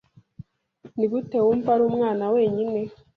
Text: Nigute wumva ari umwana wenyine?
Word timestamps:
Nigute 0.97 1.37
wumva 1.45 1.69
ari 1.75 1.83
umwana 1.89 2.23
wenyine? 2.35 2.81